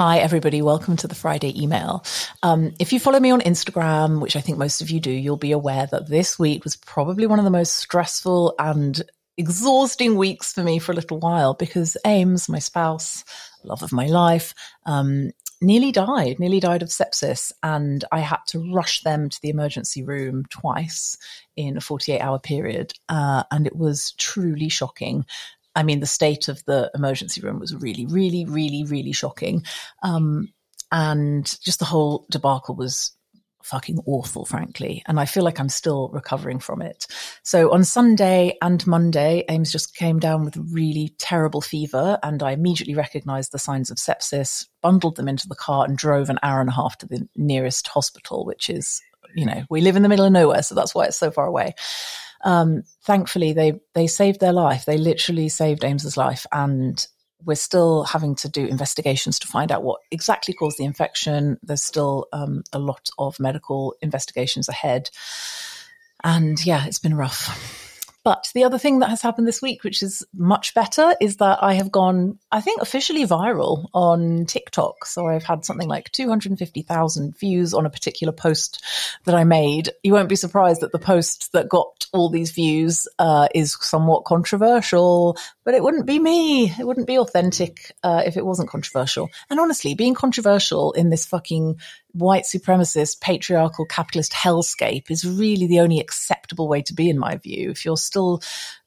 Hi, 0.00 0.20
everybody. 0.20 0.62
Welcome 0.62 0.96
to 0.96 1.08
the 1.08 1.14
Friday 1.14 1.62
email. 1.62 2.06
Um, 2.42 2.72
if 2.78 2.90
you 2.90 2.98
follow 2.98 3.20
me 3.20 3.32
on 3.32 3.42
Instagram, 3.42 4.22
which 4.22 4.34
I 4.34 4.40
think 4.40 4.56
most 4.56 4.80
of 4.80 4.88
you 4.88 4.98
do, 4.98 5.10
you'll 5.10 5.36
be 5.36 5.52
aware 5.52 5.88
that 5.92 6.08
this 6.08 6.38
week 6.38 6.64
was 6.64 6.74
probably 6.74 7.26
one 7.26 7.38
of 7.38 7.44
the 7.44 7.50
most 7.50 7.76
stressful 7.76 8.54
and 8.58 9.02
exhausting 9.36 10.16
weeks 10.16 10.54
for 10.54 10.62
me 10.62 10.78
for 10.78 10.92
a 10.92 10.94
little 10.94 11.18
while 11.18 11.52
because 11.52 11.98
Ames, 12.06 12.48
my 12.48 12.60
spouse, 12.60 13.24
love 13.62 13.82
of 13.82 13.92
my 13.92 14.06
life, 14.06 14.54
um, 14.86 15.32
nearly 15.60 15.92
died, 15.92 16.38
nearly 16.38 16.60
died 16.60 16.80
of 16.80 16.88
sepsis. 16.88 17.52
And 17.62 18.02
I 18.10 18.20
had 18.20 18.40
to 18.46 18.72
rush 18.72 19.02
them 19.02 19.28
to 19.28 19.42
the 19.42 19.50
emergency 19.50 20.02
room 20.02 20.46
twice 20.48 21.18
in 21.56 21.76
a 21.76 21.82
48 21.82 22.20
hour 22.20 22.38
period. 22.38 22.94
Uh, 23.10 23.42
and 23.50 23.66
it 23.66 23.76
was 23.76 24.12
truly 24.12 24.70
shocking. 24.70 25.26
I 25.74 25.82
mean, 25.82 26.00
the 26.00 26.06
state 26.06 26.48
of 26.48 26.64
the 26.64 26.90
emergency 26.94 27.40
room 27.40 27.60
was 27.60 27.74
really, 27.74 28.06
really, 28.06 28.44
really, 28.44 28.84
really 28.84 29.12
shocking. 29.12 29.64
Um, 30.02 30.48
and 30.92 31.44
just 31.62 31.78
the 31.78 31.84
whole 31.84 32.26
debacle 32.30 32.74
was 32.74 33.12
fucking 33.62 34.00
awful, 34.06 34.44
frankly. 34.44 35.02
And 35.06 35.20
I 35.20 35.26
feel 35.26 35.44
like 35.44 35.60
I'm 35.60 35.68
still 35.68 36.08
recovering 36.12 36.58
from 36.58 36.82
it. 36.82 37.06
So 37.44 37.72
on 37.72 37.84
Sunday 37.84 38.56
and 38.60 38.84
Monday, 38.86 39.44
Ames 39.48 39.70
just 39.70 39.94
came 39.94 40.18
down 40.18 40.44
with 40.44 40.56
really 40.56 41.14
terrible 41.18 41.60
fever, 41.60 42.18
and 42.22 42.42
I 42.42 42.52
immediately 42.52 42.94
recognized 42.94 43.52
the 43.52 43.58
signs 43.58 43.90
of 43.90 43.98
sepsis, 43.98 44.66
bundled 44.82 45.16
them 45.16 45.28
into 45.28 45.46
the 45.46 45.54
car, 45.54 45.84
and 45.84 45.96
drove 45.96 46.30
an 46.30 46.38
hour 46.42 46.60
and 46.60 46.70
a 46.70 46.74
half 46.74 46.98
to 46.98 47.06
the 47.06 47.28
nearest 47.36 47.86
hospital, 47.86 48.44
which 48.44 48.70
is, 48.70 49.00
you 49.36 49.46
know, 49.46 49.62
we 49.70 49.80
live 49.80 49.96
in 49.96 50.02
the 50.02 50.08
middle 50.08 50.26
of 50.26 50.32
nowhere, 50.32 50.62
so 50.62 50.74
that's 50.74 50.94
why 50.94 51.04
it's 51.04 51.18
so 51.18 51.30
far 51.30 51.46
away. 51.46 51.74
Um, 52.42 52.84
thankfully, 53.02 53.52
they 53.52 53.80
they 53.94 54.06
saved 54.06 54.40
their 54.40 54.52
life. 54.52 54.84
They 54.84 54.98
literally 54.98 55.48
saved 55.48 55.84
Ames's 55.84 56.16
life, 56.16 56.46
and 56.52 57.06
we're 57.44 57.54
still 57.54 58.04
having 58.04 58.34
to 58.36 58.48
do 58.48 58.66
investigations 58.66 59.38
to 59.38 59.46
find 59.46 59.72
out 59.72 59.82
what 59.82 60.00
exactly 60.10 60.54
caused 60.54 60.78
the 60.78 60.84
infection. 60.84 61.58
There's 61.62 61.82
still 61.82 62.26
um, 62.32 62.62
a 62.72 62.78
lot 62.78 63.08
of 63.18 63.40
medical 63.40 63.94
investigations 64.02 64.68
ahead. 64.68 65.10
And 66.22 66.64
yeah, 66.64 66.86
it's 66.86 66.98
been 66.98 67.16
rough. 67.16 67.89
But 68.22 68.50
the 68.54 68.64
other 68.64 68.78
thing 68.78 68.98
that 68.98 69.08
has 69.08 69.22
happened 69.22 69.48
this 69.48 69.62
week, 69.62 69.82
which 69.82 70.02
is 70.02 70.24
much 70.34 70.74
better, 70.74 71.14
is 71.20 71.38
that 71.38 71.62
I 71.62 71.74
have 71.74 71.90
gone, 71.90 72.38
I 72.52 72.60
think, 72.60 72.82
officially 72.82 73.26
viral 73.26 73.88
on 73.94 74.44
TikTok. 74.44 75.06
So 75.06 75.26
I've 75.26 75.44
had 75.44 75.64
something 75.64 75.88
like 75.88 76.12
250,000 76.12 77.38
views 77.38 77.72
on 77.72 77.86
a 77.86 77.90
particular 77.90 78.32
post 78.32 78.84
that 79.24 79.34
I 79.34 79.44
made. 79.44 79.90
You 80.02 80.12
won't 80.12 80.28
be 80.28 80.36
surprised 80.36 80.82
that 80.82 80.92
the 80.92 80.98
post 80.98 81.52
that 81.52 81.68
got 81.70 82.06
all 82.12 82.28
these 82.28 82.50
views 82.50 83.08
uh, 83.18 83.48
is 83.54 83.76
somewhat 83.80 84.24
controversial, 84.26 85.38
but 85.64 85.74
it 85.74 85.82
wouldn't 85.82 86.06
be 86.06 86.18
me. 86.18 86.70
It 86.70 86.86
wouldn't 86.86 87.06
be 87.06 87.18
authentic 87.18 87.92
uh, 88.02 88.22
if 88.26 88.36
it 88.36 88.44
wasn't 88.44 88.68
controversial. 88.68 89.30
And 89.48 89.60
honestly, 89.60 89.94
being 89.94 90.14
controversial 90.14 90.92
in 90.92 91.08
this 91.08 91.24
fucking 91.24 91.78
white 92.12 92.44
supremacist, 92.44 93.20
patriarchal, 93.20 93.84
capitalist 93.84 94.32
hellscape 94.32 95.10
is 95.10 95.24
really 95.24 95.66
the 95.66 95.80
only 95.80 96.00
acceptable 96.00 96.68
way 96.68 96.82
to 96.82 96.94
be, 96.94 97.08
in 97.08 97.18
my 97.18 97.36
view. 97.36 97.70
If 97.70 97.84
you're 97.84 97.96
still 97.96 98.42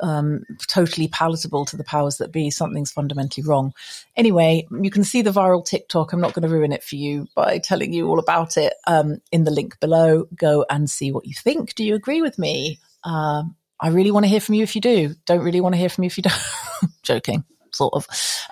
um, 0.00 0.44
totally 0.66 1.08
palatable 1.08 1.64
to 1.66 1.76
the 1.76 1.84
powers 1.84 2.18
that 2.18 2.32
be, 2.32 2.50
something's 2.50 2.92
fundamentally 2.92 3.46
wrong. 3.46 3.72
Anyway, 4.16 4.66
you 4.82 4.90
can 4.90 5.04
see 5.04 5.22
the 5.22 5.30
viral 5.30 5.64
TikTok. 5.64 6.12
I'm 6.12 6.20
not 6.20 6.34
going 6.34 6.48
to 6.48 6.54
ruin 6.54 6.72
it 6.72 6.84
for 6.84 6.96
you 6.96 7.26
by 7.34 7.58
telling 7.58 7.92
you 7.92 8.08
all 8.08 8.18
about 8.18 8.56
it 8.56 8.74
um, 8.86 9.20
in 9.32 9.44
the 9.44 9.50
link 9.50 9.78
below. 9.80 10.26
Go 10.34 10.64
and 10.68 10.88
see 10.90 11.12
what 11.12 11.26
you 11.26 11.34
think. 11.34 11.74
Do 11.74 11.84
you 11.84 11.94
agree 11.94 12.22
with 12.22 12.38
me? 12.38 12.78
Uh, 13.04 13.44
I 13.80 13.88
really 13.88 14.10
want 14.10 14.24
to 14.24 14.30
hear 14.30 14.40
from 14.40 14.54
you 14.54 14.62
if 14.62 14.74
you 14.74 14.80
do. 14.80 15.14
Don't 15.26 15.44
really 15.44 15.60
want 15.60 15.74
to 15.74 15.78
hear 15.78 15.88
from 15.88 16.04
you 16.04 16.08
if 16.08 16.16
you 16.16 16.22
don't. 16.22 16.92
Joking, 17.02 17.44
sort 17.72 17.94
of. 17.94 18.06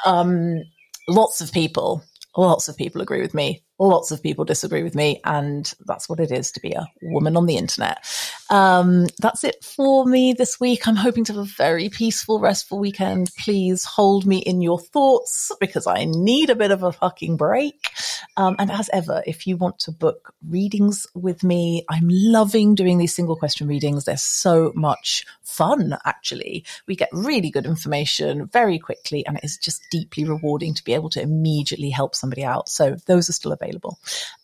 Um, 0.04 0.62
lots 1.08 1.40
of 1.40 1.52
people, 1.52 2.02
lots 2.36 2.68
of 2.68 2.76
people 2.76 3.00
agree 3.00 3.20
with 3.20 3.34
me 3.34 3.62
lots 3.78 4.10
of 4.10 4.22
people 4.22 4.44
disagree 4.44 4.82
with 4.82 4.94
me, 4.94 5.20
and 5.24 5.72
that's 5.86 6.08
what 6.08 6.20
it 6.20 6.30
is 6.30 6.52
to 6.52 6.60
be 6.60 6.72
a 6.72 6.86
woman 7.02 7.36
on 7.36 7.46
the 7.46 7.56
internet. 7.56 8.04
Um, 8.50 9.06
that's 9.18 9.44
it 9.44 9.64
for 9.64 10.04
me 10.04 10.32
this 10.32 10.60
week. 10.60 10.86
I'm 10.86 10.96
hoping 10.96 11.24
to 11.24 11.32
have 11.34 11.42
a 11.42 11.54
very 11.56 11.88
peaceful, 11.88 12.40
restful 12.40 12.78
weekend. 12.78 13.30
Please 13.38 13.84
hold 13.84 14.26
me 14.26 14.38
in 14.38 14.60
your 14.60 14.78
thoughts 14.78 15.50
because 15.60 15.86
I 15.86 16.04
need 16.04 16.50
a 16.50 16.56
bit 16.56 16.70
of 16.70 16.82
a 16.82 16.92
fucking 16.92 17.36
break. 17.36 17.88
Um, 18.36 18.56
and 18.58 18.70
as 18.70 18.90
ever, 18.92 19.22
if 19.26 19.46
you 19.46 19.56
want 19.56 19.78
to 19.80 19.92
book 19.92 20.34
readings 20.48 21.06
with 21.14 21.44
me, 21.44 21.84
I'm 21.88 22.08
loving 22.08 22.74
doing 22.74 22.98
these 22.98 23.14
single 23.14 23.36
question 23.36 23.66
readings. 23.68 24.04
They're 24.04 24.16
so 24.16 24.72
much 24.74 25.24
fun, 25.42 25.96
actually. 26.04 26.64
We 26.86 26.96
get 26.96 27.10
really 27.12 27.50
good 27.50 27.66
information 27.66 28.46
very 28.46 28.78
quickly, 28.78 29.24
and 29.26 29.36
it 29.36 29.44
is 29.44 29.56
just 29.56 29.82
deeply 29.90 30.24
rewarding 30.24 30.74
to 30.74 30.84
be 30.84 30.94
able 30.94 31.10
to 31.10 31.22
immediately 31.22 31.90
help 31.90 32.14
somebody 32.14 32.44
out. 32.44 32.68
So 32.68 32.96
those 33.06 33.28
are 33.28 33.34
still 33.34 33.52
available. 33.52 33.98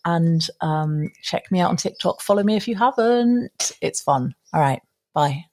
And 0.05 0.45
um, 0.61 1.11
check 1.21 1.51
me 1.51 1.59
out 1.59 1.69
on 1.69 1.77
TikTok. 1.77 2.21
Follow 2.21 2.43
me 2.43 2.55
if 2.55 2.67
you 2.67 2.75
haven't. 2.75 3.71
It's 3.81 4.01
fun. 4.01 4.35
All 4.53 4.61
right. 4.61 4.81
Bye. 5.13 5.45